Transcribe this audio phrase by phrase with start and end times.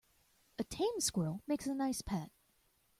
[0.57, 2.31] A tame squirrel makes a nice pet.